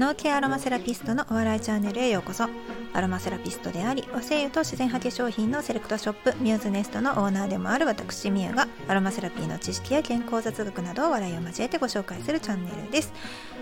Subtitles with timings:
[0.00, 2.48] ノーケアロマセラピストのお笑いチャンネルへようこそ。
[2.94, 13.12] アロマセラピストであり和製油と自然派化粧品のセレクトショップミューズネストのオーナーでもある私ミュがアロマセラピーの知識や健康雑学などを笑いを交えてご紹介するチャンネルです。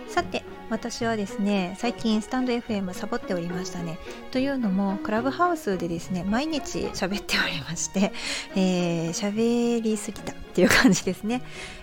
[0.07, 3.99] さて私はですね最近スタンド FM サボっておりましたね。
[4.31, 8.13] というのもクラブハウスでですね毎日喋っておりまして
[8.55, 11.43] えー、喋りすぎたっていう感じですね。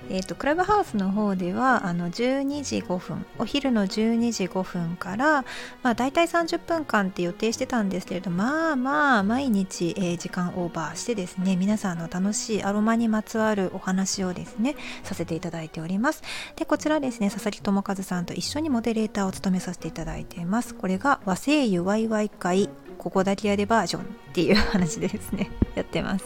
[0.10, 5.44] えーと、クラブハウスの方ではあの12時5分お昼の12時5分から、
[5.82, 16.22] まあ、大体30分間って予定してたんですけれどまあまあ毎日、えー、時間オーバーしてですね皆さんの楽しいアロマにまつわるお話をですねさせていただいております。
[16.56, 20.76] でこちらですね佐々木智和さんと一緒にモデレーターを務めさせていただいています。
[20.76, 24.04] これが和製油ワイワイ会ここだけやでバージョン。
[24.04, 25.50] っていう話でですね。
[25.76, 26.26] やってます。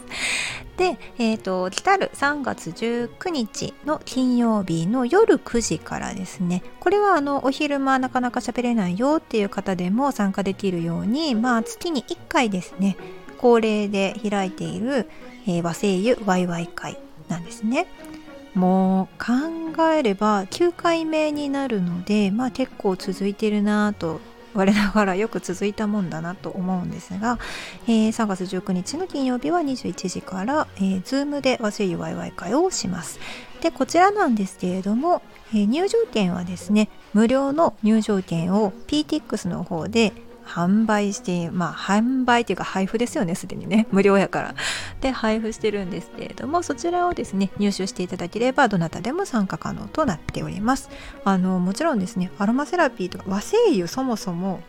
[0.78, 6.64] で、えーと、来たる3月19日の金曜日の夜9時からですね。
[6.80, 12.98] これはあのお昼間なかなか喋れないよっていう方でも参加できるようにまあ月に1回ですね
[13.38, 15.08] 恒例で開いている、
[15.46, 17.86] えー、和製油ワイワイ会なんですね。
[18.60, 24.20] もう考えれば9回目になるのでまあ結構続いてるなと
[24.54, 27.40] 我ながらよく続いたもんだなと思うんですが、
[27.88, 33.20] えー、3月19日の金曜日は21時から、えー、Zoom で和製油ワイワイ会をします。
[33.62, 35.22] でこちらなんですけれども、
[35.54, 40.12] えー、入場券はですね無料の入場券を PTX の方で
[40.50, 43.88] 販売してまあ販売というか配布ですよねすでにね。
[43.92, 44.56] 無料やから。
[45.02, 50.90] で配布してるんですけれどもそちらをですね入手していただければどなたでも参加可能となっております。
[51.24, 54.62] あのもちろんですねアロマセラピーとか和精油そもそも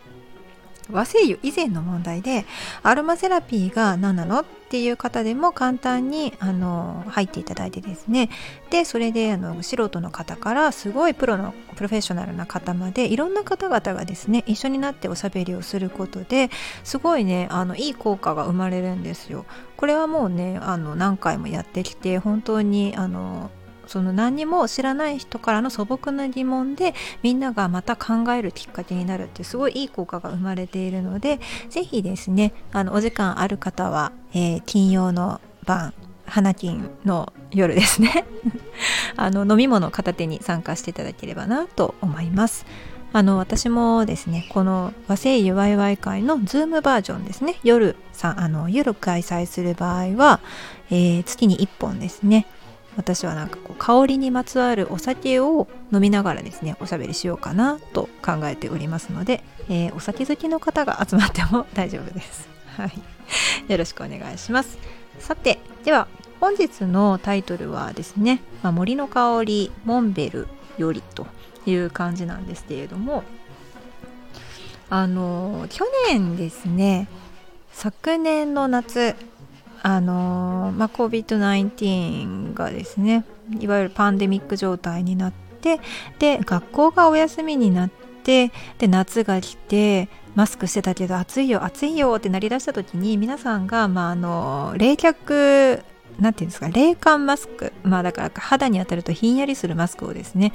[0.89, 2.45] 和製油以前の問題で
[2.83, 8.29] アロマセラピーが何なのっていう方でも簡単にあの入っていただいてですね
[8.69, 16.49] でそれであの素人の方からすごいプロのプロフェッショナルな方までいろんな方々がですね一緒になっておしゃべりをすることで
[16.83, 19.45] すごいねあのいい効果が生まれるんですよ。
[19.75, 23.49] これはもうねあの何回もやってきて本当にあの
[23.91, 26.93] その何にも知らない人からの素朴な疑問で
[27.23, 35.93] みんながまた考えるきっかけになるってすごいいい効果が生まれているので是非ですねあのお時間ある方は、えー、金曜の晩
[36.25, 38.25] 花金の夜ですね。
[39.17, 42.65] あの飲み物片手に参加していただければなと思います。
[43.11, 47.59] あの私もですねこの和製油ワイワイ会のズームバージョンですね。
[47.63, 50.39] 夜さあの夜開催する場合は、
[50.89, 52.47] えー、月に1本ですね。
[52.97, 62.49] 私はなんかこう香りにまつわるお酒を飲みながらですねおしゃべりしようかなと考えておりますので、えー、お酒好きの方が集まっても大丈夫です。
[62.77, 64.77] はい、よろしくお願いします。
[65.19, 66.07] さてでは
[66.39, 70.47] 本日のタイトルはですね「まあ、森の香りモンベル
[70.77, 71.27] より」と
[71.65, 73.23] いう感じなんですけれども
[74.89, 77.07] あの去年ですね
[77.71, 79.15] 昨年の夏
[79.83, 83.25] あのまあ、COVID-19 がですね
[83.59, 85.79] いわゆるパンデミック状態になって
[86.19, 87.89] で学校がお休みになっ
[88.23, 95.83] てで夏が来てマスクしてたけど暑いよ暑いよってなりだした時に皆さんが、まあ、あの冷却
[96.19, 100.53] なんていうんですか冷感マスクまあだから肌に当たるとひんやりするマスクをですね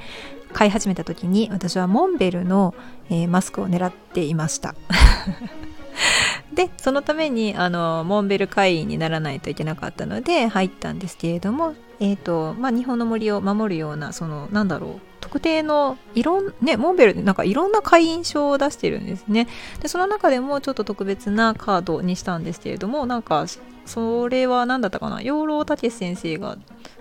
[0.53, 2.73] 買い始めた時に私はモンベルの、
[3.09, 4.75] えー、マスクを狙っていました。
[6.53, 19.47] でそのためにあのモンベル会員にならないといけなかったので入ったんですけれども、えーとまあ、日本の森を守るようなそのなんだろう特定のいろんねモンベルでなんかいろんな会員証を出してるんですね。
[19.81, 23.45] でその中でもちょっと特別なカードにしたんですけれどもなんか
[23.85, 25.21] それは何だったかな？
[25.21, 26.57] 養老孟先生が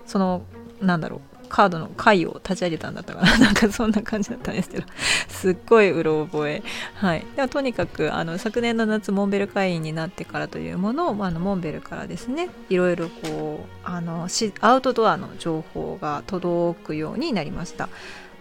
[0.06, 0.42] その
[0.80, 3.38] なんだろうカードの会を立ち上げたんだったかな。
[3.38, 4.86] なんかそんな感じだったんですけど。
[5.28, 6.62] すっごいうろ覚え。
[6.94, 7.26] はい。
[7.36, 14.28] でもとにかくあの昨年の夏モンベル会員になってからというものをまあのモンベルからですねいろいろこうあの
[14.60, 17.88] アウトドアの情報が届くようになりました。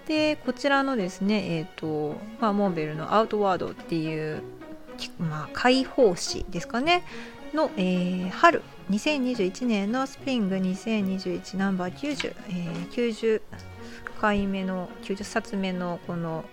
[0.07, 4.43] でこちらのですねえっ、ー、と、まあ、モンベルのアウトワードっていう
[5.19, 7.03] まあ、解放誌ですかね。
[7.53, 13.41] の、えー、春2021年のスプリング2021ナンバー90、えー、90
[14.21, 16.45] 回目の90冊目のこの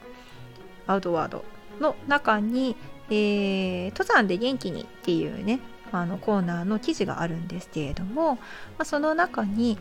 [0.87, 1.45] アウトワード
[1.81, 2.75] の中に、
[3.11, 5.61] えー、登山で元気にっていうね
[5.93, 8.41] あのコーナーの記事があるんですけれども、ま
[8.79, 9.79] あ、その中に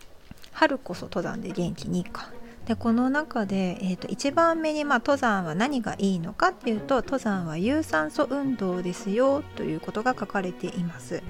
[0.52, 2.28] 「春こそ登山で元気に」か
[2.66, 11.22] でこの中で、えーと、1番目に、まあ、登山は何がいいのかっていうと登山は有酸素運動ですよということが書かれています。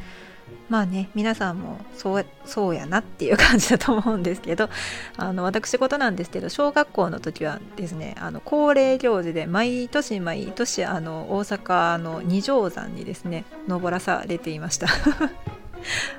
[0.68, 4.68] まあね皆さんもそうそうやなっていう感じだと思うんですけど
[5.16, 14.88] あの私事なんですけど小学校の時はですねあの恒例行事で毎年毎年あの大阪の二条山にですね登らされていました。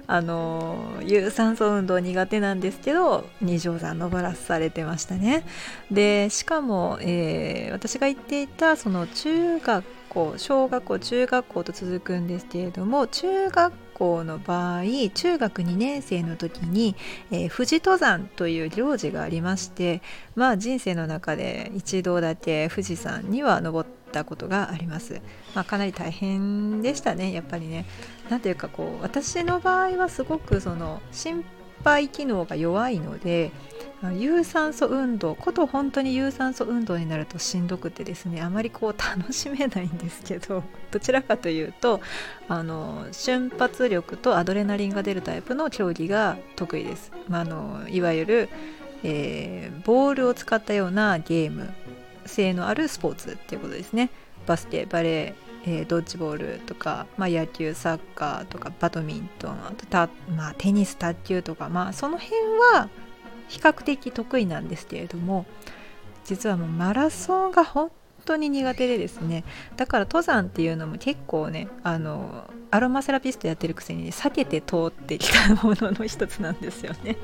[0.08, 5.44] あの有酸素運動苦手なんですけど二条山登らされてましたね。
[5.92, 9.84] でしかも、えー、私が行っていたその中学
[10.16, 14.84] 校小学校中学校と続くんですけれども中学校の場合
[15.14, 16.96] 中学2年生の時に、
[17.32, 20.02] えー、富士登山という行事がありまして
[20.36, 25.22] まあ人生の中で一度だけ富士山には登ったことがあります、
[25.54, 27.86] まあ、かなり大変でしたねやっぱりね。
[28.30, 31.44] 何ていうかこう私の場合はすごくその心
[31.86, 33.52] 配機能が弱いので
[34.14, 42.02] 有酸素運動こと本当に有酸素運動になるとしんどくてですねあまりこう楽しめないんですけど どちらかというと
[42.50, 48.50] あの瞬発力とアドレナリンが出るタイプの競技が得意です、まあ、あのいわゆる、
[49.04, 51.70] えー、ボールを使ったようなゲーム
[52.26, 54.10] 性のあるスポーツっていうことですね。
[54.48, 62.36] バスケバレーえー、ドッジボールとか、まあ、野球サッカーとかバドミントンあとた、まあ、テニス卓球とか、まあ、その辺
[62.74, 62.90] は
[63.48, 65.46] 比較的得意なんですけれども
[66.24, 67.92] 実はもうマラソンが本
[68.26, 69.44] 当に苦手でですね
[69.76, 77.18] だから登山っていうのも結構ねあのアロマセラピストやってるくせに、ね、避けて通ってきたものの一つなんですよね。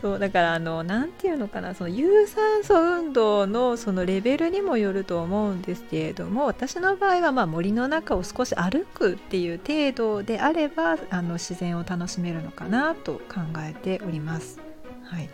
[0.00, 14.60] そうだからあの何て言うのかなその有酸素運動のそのレベルにもよると思うんですけれども私の場合はまあ森の中を少し歩くっていう程度であればあの自然を楽しめるのかなと考えております。
[15.02, 15.28] はい、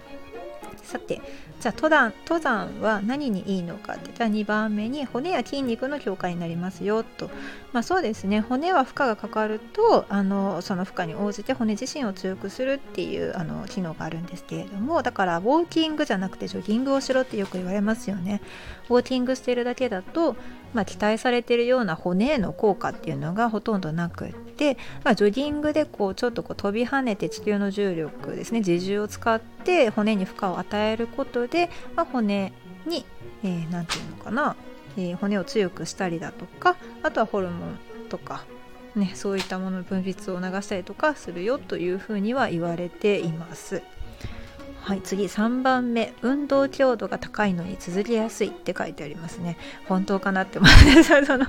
[0.83, 1.21] さて
[1.65, 7.31] じゃあ登山登山は何にいいのかって言ったら2番目に骨や筋肉の強化になりますよと、
[7.73, 8.43] まあ、そうですね。
[8.43, 18.43] 骨は負荷がかかるとあのその負荷に応じて骨自身を強くするっていうあの機能があるんですけれどもだからウォーキングじゃなくてジョギングをしろってよく言われますよね。
[18.91, 20.37] ウォーキングしてるだけだと、
[20.75, 24.35] まあ、期待されてるような骨への効果っていうのがほとんどなくて、
[25.05, 32.53] まあ、ジョギングでこうちょっとこう飛び跳ねて地球の重力ですね自重を使って骨に負荷を与えることで、まあ、骨
[32.87, 33.05] に
[33.43, 34.57] 何、えー、て言うのかな、
[34.97, 37.79] えー、骨を強くしたりだとかあとはホルモン
[38.09, 38.45] とか
[38.97, 43.83] ね、そういったものの分泌を流したりとかするよというふうには言われています。
[44.85, 49.57] はい次3番目運動強度が高いのに続けやすいって書いてありますね
[49.89, 51.47] 本当かなって思ってその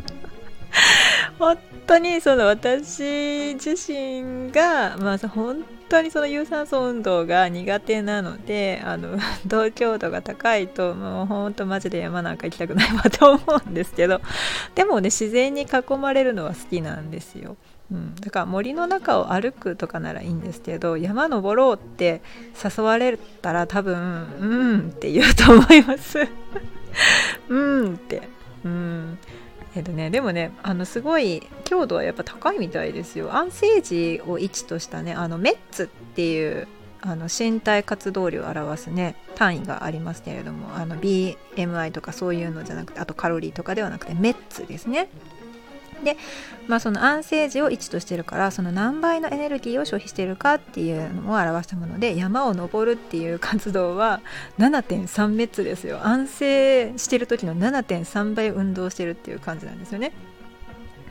[1.40, 1.58] 本
[1.88, 14.22] 当にその私自身がまあ本当にその有酸素運動が苦手なのであの運動強度が高いともう本当マジで山なんか行きたくないわと思うんですけど
[14.74, 17.58] でもね自然に囲まれるのは好きなんですよ。
[17.92, 22.24] うん、だから森の中を歩くとかならいいんですけど山登ろうって
[22.78, 24.46] 誘われたら多分「う
[24.78, 26.28] ん」って言うと思います。
[27.48, 28.24] うんって。
[28.64, 29.20] うん。
[29.76, 30.10] えっとね。
[30.10, 33.36] でもねあのすごい強度はやっぱ高いみたいですよ。
[33.36, 36.68] 安静時を1としたねあのメッツっていう
[37.02, 45.10] あの身体活動量を表すね単位がありますけれどもあの BMI とかそういうのじゃなくてあとカロリーとかではなくてメッツですね。
[46.04, 46.18] で、
[46.68, 54.22] まあ、その安静時を1としてるからその何倍のエネルギーを消費しているかっていうのを表したもので山を登るっていう活動は
[54.58, 60.14] 7.3メッツですよ安静してる時の7.3倍運動してるっていう感じなんですよね。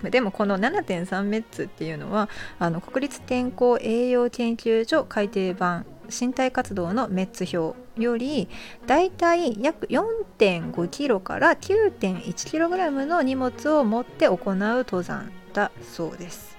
[0.02, 8.48] でもこの7.3メッツっていうのはあの国立天候栄養研究所改訂版身体活動のメッツ表より
[8.86, 16.53] だいたい約4.5キロから9.1キログラムの荷物を持って行う登山だそうです。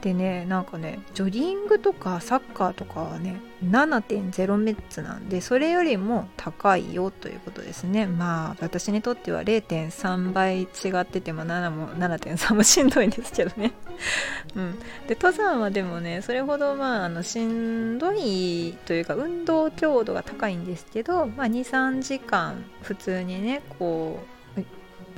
[0.00, 8.06] でねなんかねジョギングとかサッカーとかはね7.0メッツなんでそれよりも高いよということですね。
[8.06, 10.66] まあ私にとっては0.3倍違
[11.00, 13.72] ってても7も7.3もしんどいんですけどね。
[14.54, 14.78] うん。
[15.08, 24.37] で登山はでもねそれほどまああのしんどいというか運動強度が高いんですけど、まあ、23時間普通にねこう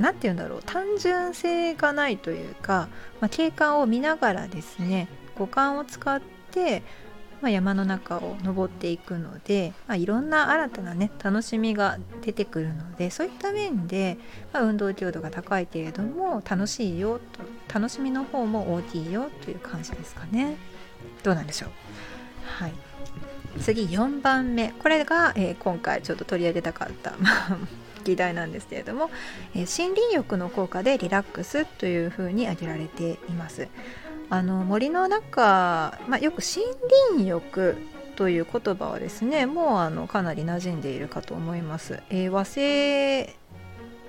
[0.01, 0.63] 何て言うんだろう。
[0.65, 2.89] 単純性がないというか、
[3.21, 6.83] まあ、景観を見ながらですね五感を使って、
[7.41, 14.19] まあ、山の中を登っていくので、まあ、いろんな新たなね楽しみが出てくるのでそういった面で、
[14.53, 17.21] ま、運動強度が高いけれども楽しいよ
[17.69, 20.57] と楽しみの方も大きいよという感じですかね。
[21.23, 21.71] どうなんでしょう。
[22.45, 22.73] はい。
[23.61, 24.73] 次4番目。
[24.73, 27.15] これが、えー、今回ちょっと取り上げたかった。
[28.05, 29.11] 議題なんですけれども、
[29.55, 33.69] えー、森林浴の効果でリラックスというふうに挙げられています。
[34.33, 36.65] あの森の中、まあ、よく森
[37.17, 37.77] 林浴
[38.15, 42.03] という言葉はですねもうあのかなり馴染んでいるかと思います。
[42.11, 43.35] えー、和製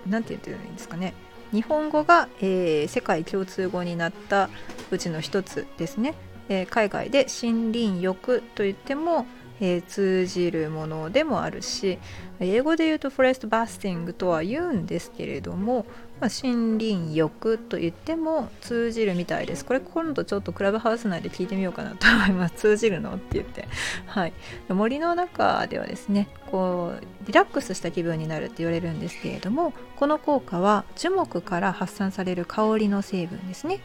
[0.07, 1.13] なんて言ってるんですかね
[1.51, 4.50] 日本語が、えー、世界共通語になった
[4.89, 6.15] うちの一つですね、
[6.50, 9.25] えー、海外で森林浴といっても
[9.62, 12.00] えー、通じるものでもあるし
[12.39, 15.86] 英語で言うとフォレストバスティングとは言うんですけれども、
[16.20, 19.63] まあ、森林浴と言っても通じるみたいです。
[19.63, 22.56] これ今度ちょっとクラブハウス内で聞いてみようかなと思います。
[22.56, 23.13] 通じるの？
[23.13, 23.68] って言って。
[24.08, 24.34] はい。
[24.68, 33.80] 森の中ではですねこうリラックスした気分になるって言われるんですけれどもこの効果は樹木から発散される香りの成分ですね。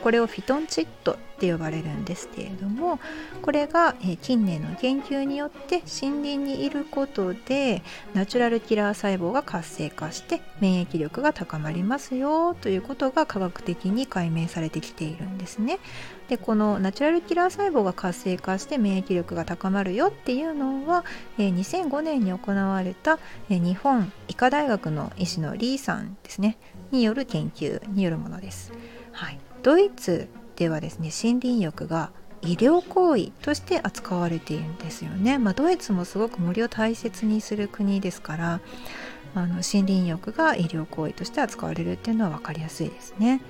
[0.00, 3.00] これをフィトンチッドって呼ばれるんですけれども
[3.42, 7.82] これが近年の研究によって森林にいることで
[8.14, 15.80] ナチュラルキラー細胞が活性化して免疫力が高まりますよということが科学的に解明されてきているんですね。
[16.28, 21.04] でこのナチュラルキラー細胞が活性化して免疫力が高まるよっていうのは
[21.38, 26.56] 2005年に行われた日本医科大学の医師のリーさんですね
[26.92, 28.72] による研究によるものです。
[29.10, 32.10] はいドイツではですね森林浴が
[32.42, 38.60] 医療行為として扱われているんですよね、まあ、ドイツもすごく森を大切にする国ですから
[39.34, 43.40] あの森林浴が医療行為として扱われるっていうのは分かりやすいですね。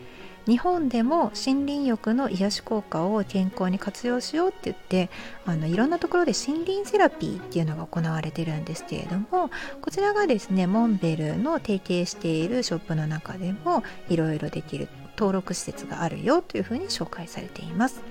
[0.47, 5.09] 日本でも森林浴の癒し効果を健康に活用しようって言って
[5.47, 9.51] あのいろんなところで森林セラピーっていうのが行われてるんですけれども
[9.81, 18.03] こちらがですねモンベルの提携しているショップの中でもいろいろできる登録施設があるよというふうに紹介されています。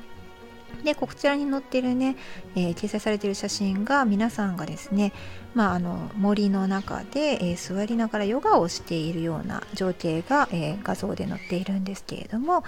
[0.84, 2.15] でこちらに載ってるね、
[2.55, 5.13] えー、掲載されている写真が皆さんがですね、
[5.53, 12.63] まあ、あの森の中で、えー、座りながらヨガをしているような情景が、えー、画像で載っているんですけれども、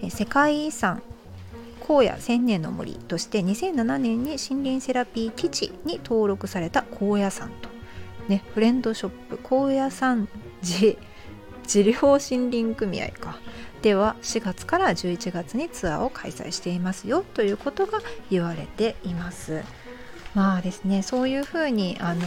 [0.00, 1.02] え世界遺産
[1.86, 7.70] 荒野千年の森として2007年に森林セラピー基地に登録された荒野山と、
[8.28, 10.28] ね、フレンドショップ荒野山
[10.62, 10.96] 寺
[11.66, 13.38] 治療森林組合か
[13.82, 19.62] では4月から11月にツアーを開催していますよということが言われています。
[20.34, 22.22] まあですねそういうふうに、あの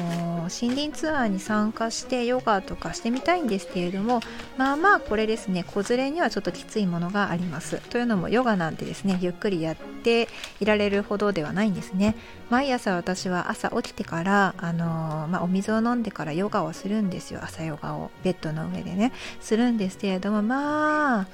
[0.49, 4.21] ー、森林ツアーに参加してヨガとかしてみたいんですけれども
[4.57, 7.77] まあまあこれですね子連れにはちょっときついものがあります。
[7.89, 10.27] というのもヨガなんてですねゆっくりやって
[10.59, 12.15] いられるほどではないんですね。
[12.49, 17.39] 毎朝私は朝起きてから、あのー、まあ、お水を飲んでからヨガをするんですよ。
[17.43, 21.27] 朝ヨガをベッドの上でねするんですけれどもまあ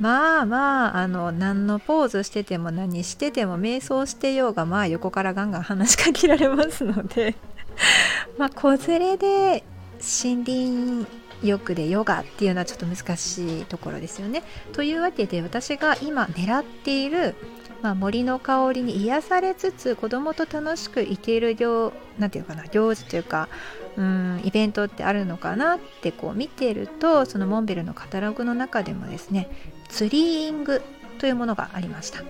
[0.00, 7.36] まあまああの何のポーズしてても何してても瞑想してようがまあ横からガンガン話しかけられますので
[8.38, 9.62] まあ子連れで
[10.00, 11.06] 森林
[11.42, 14.42] 浴でヨガっていうのはちょっと難しいところですよね。
[14.72, 17.34] というわけで私が今狙っている、
[17.82, 23.48] まあ、森の香りに癒されつつ子供と楽しく行ける行なんていうかな行事というか
[23.96, 29.48] うんイベントってあるのかなってこう見てるとそのモンベルのカタログの中でもですね
[29.88, 30.82] ツリーイング
[31.18, 32.22] というものがありました。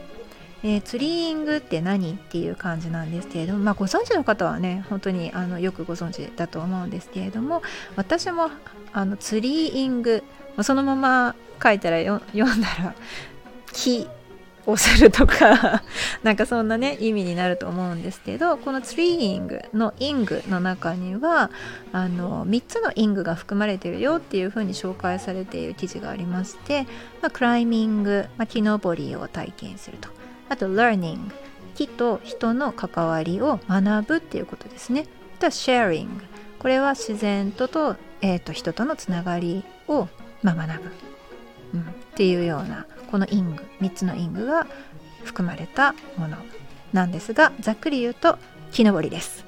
[0.63, 7.63] えー、ツリーイングって何っていう感じなんですけれども、まあ、ご存知の方はね本当にあのよくご存知だと思うんですけれども
[7.97, 8.51] 私も
[8.93, 10.23] あのツリーイング
[10.63, 12.95] そのまま書いたら読んだら
[13.73, 14.07] 木
[14.67, 15.83] をするとか
[16.23, 21.51] なんかそんなね意味になると思うんですけどこのツリーイングのイングの中には
[21.93, 26.83] あの3つのイングが含まれてるよっていうふうに紹介されている記事がありまして、
[27.23, 30.09] まあ、クライミング、まあ、木登りを体験すると。
[30.49, 31.31] あと learning
[31.75, 35.07] 木と人の関わりを学ぶっていうことですね。
[35.39, 36.09] あとは sharing
[36.59, 40.09] これは自然とと,、えーと、人とのつながりを、
[40.43, 40.91] まあ、学ぶ、
[41.75, 44.67] うん、っていうようなこのイング3つのイングが
[45.25, 46.37] 含まれたもの
[46.93, 48.39] なんですがざっくり言うと
[48.73, 49.45] 木登りです。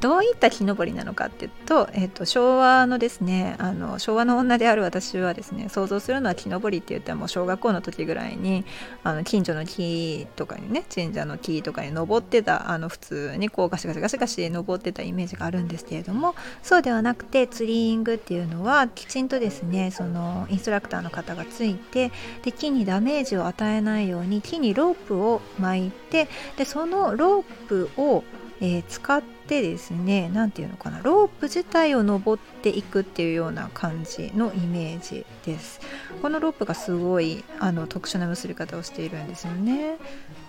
[0.00, 8.64] どういった木登りなのかっていうと,、えーと、昭和のですねあの昭和の女である私はですね想像するのは木登りって言ったらもう小学校の時ぐらいに
[9.02, 22.12] あの近所の木とかにね神社の木とかに登ってたあの普通にこうガシガシガシガシ登ってたイメージがあるんですけれどもそうではなくてツリーイングっていうのはきちんとですねそのインストラクターの方がついて
[22.42, 28.24] で木にダメージを与えないように木にロープを巻いてでそのロープを
[28.60, 35.80] えー、使ってですね何て言うのかなロープ自体を登っていくっていうような感じのイメージです。
[36.22, 39.96] このロープがすごいあの特殊な結び方をしているんですよね、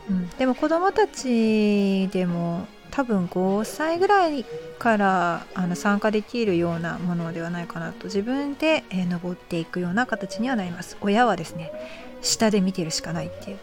[0.09, 4.45] うん、でも子供たちでも多分5歳ぐらい
[4.79, 10.97] からあの参加できるようなものではないかなと自分で、えー、登っていくような形にはなります。
[11.01, 11.71] 親はですね
[12.21, 13.59] 下で見てるしかないっていう。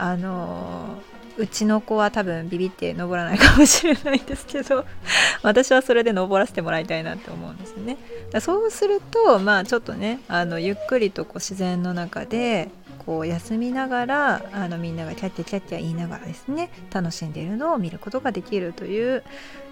[0.00, 4.84] あのー、うちの子は多分ビビって登らないかもしれないんですけど
[5.42, 7.96] 私はそれで登らせてもらいたいなって思うんですよね
[8.32, 12.68] だそうするとまあちょっとねあのゆっくりとこう自然の中で
[13.06, 19.22] こう休みながらあのみんながキャッキャキャッキャ言いながらですね楽しんでいるのを見ることができるという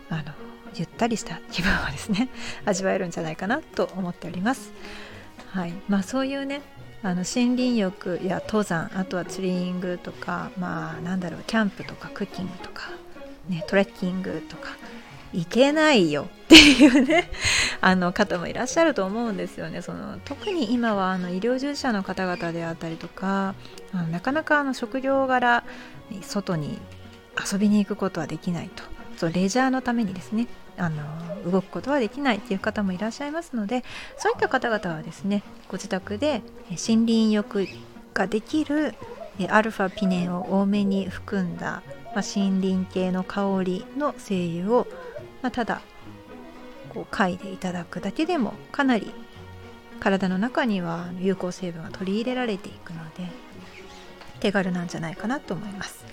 [0.09, 0.23] あの
[0.77, 2.29] ゆったりした気分をですね
[2.65, 4.73] 味わえるんじゃないかなと思っております。
[5.51, 6.61] はいまあ、そういうね
[7.07, 12.91] あの森林浴や登山あとはツリーイングとかまあなんだろうキャンプとかクッキングとか、
[13.49, 14.71] ね、トレッキングとか
[15.33, 17.31] 行けないよ っていうね
[17.81, 19.83] あの方もいらっしゃると思うんですよね。
[19.83, 23.55] その特に今はあの医療従事者の方々であったりとか
[23.93, 25.63] あのなかなかあの職業柄
[26.23, 26.81] 外に
[27.53, 28.83] 遊びに行くことはできないと。
[29.17, 30.49] そうレジャーのためにですね。
[30.79, 33.85] あの動くことはできないっていう方もいらっしゃいますので
[34.19, 37.69] そういった方々はですねご自宅で森林浴
[38.15, 38.95] ができる
[39.49, 41.83] アルファピネンを多めに含んだ、
[42.15, 44.87] まあ、森林系の香りの精油を
[45.43, 45.81] まあ、ただ
[46.89, 49.13] こう嗅いでいただくだけでもかなり
[50.01, 53.29] 体の中には有効成分が取り入れられていくので
[54.41, 56.06] 手軽なんじゃないかなと思います。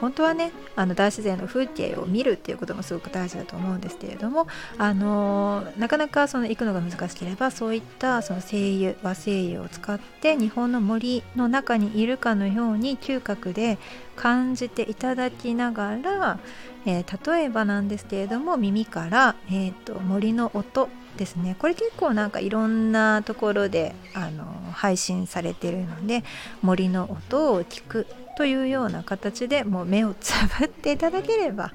[0.00, 4.46] 本当はねあの大自然の風景を見るっていうこともすごく大事だと思うんですけれども
[4.78, 13.78] あのなかなかその行くのが難しければそういったその精油和精油を使って日本の森の中にいるかのように嗅覚で
[14.16, 16.38] 感じていただきながら、
[16.86, 21.56] えー、例えばなんですけれども耳から、えーと、森の音ですね。
[21.58, 26.24] これ結構なんかいろんなところであの配信されてるので
[26.62, 28.06] 森の音を聞く
[28.38, 31.72] というような形でもう目をつぶっていただければ、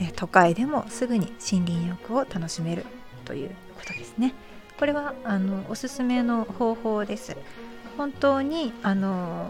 [0.00, 2.86] え都会でもすぐに森林浴を楽しめる
[3.26, 4.32] ということですね。
[4.78, 7.36] これはあのおすすめの方法です。
[7.98, 9.46] 本当にあの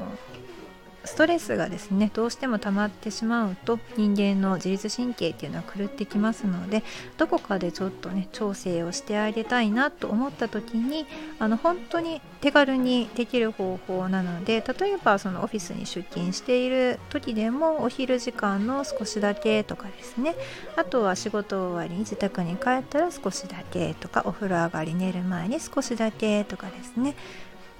[1.06, 6.82] ストレスがですねどうしても溜まってしまうと人間の自律神経っていうのは狂ってきますので
[7.16, 11.06] どこかでちょっとね調整をしてあげたいなと思った時に
[11.38, 20.34] あの本当に手軽にできる方法なので例えばそのオフィスに出勤している時でもお昼時間の少しだけとかですね
[20.76, 27.14] あとは仕事終わりに自宅に帰ったら少しだけとかお風呂上がり寝る前に少しだけとかですね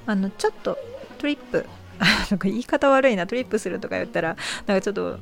[0.06, 0.78] あのちょっと
[1.18, 1.66] トリップ
[2.30, 5.18] なんか言い方悪いなトリップするとか言ったらなんかちょっと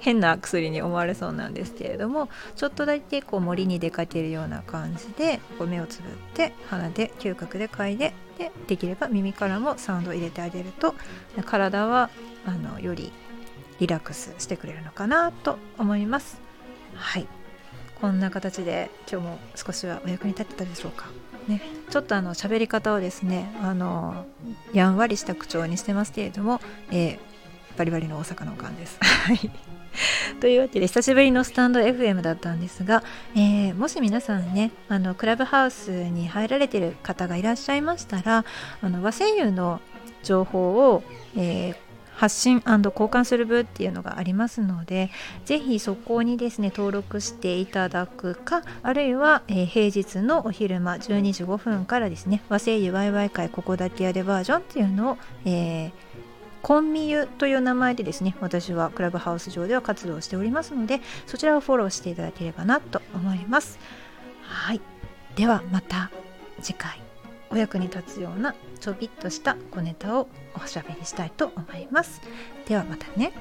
[0.00, 10.94] 変な薬に思われそうなんですけれどもちょっとだけこう森に出かけるような感じでこう目をつぶって鼻で嗅覚で嗅いででできれば耳からもサウンドを入れてあげると
[11.44, 12.10] 体は
[12.46, 13.12] あのより
[13.80, 16.40] リラックスしてくれるのかなと思います。
[16.94, 17.26] はい。
[18.00, 21.06] こんな形で今日も少しはお役に立ってたでしょうか。
[21.48, 24.26] ね、ちょっとあの喋り方をですねあの
[24.72, 27.18] やんわりした口調にしてますけれども、えー、
[27.76, 28.98] バリバリの大阪のおかんです。
[30.40, 33.02] というわけで久しぶりのスタンド FM だったんですが、
[33.34, 38.44] えー、もし皆さんねあのクラブハウスに入られてる方がいらっしゃいましたら
[38.80, 39.80] あの和声優の
[40.22, 41.02] 情報を、
[41.36, 41.76] えー、
[42.18, 45.10] 発信交換する部っていうのがありますので
[45.44, 55.92] ぜひそこにですね登録していただくかあるいは、えー、平日のお昼間12時5分からですね和製油ワイワイ会ここだけやでバージョンっていうのを、えー
[56.60, 63.78] コンミユという名前でですね私はクラブハウス上では活動しておりますのでそちらをフォローしていただければなと思います。
[64.42, 64.80] はい。
[65.36, 66.10] ではまた
[66.60, 67.00] 次回。
[67.50, 72.20] お役に立つようなちょびっとした小ネタをおしゃべりしたいと思います。
[72.66, 73.32] ではまたね。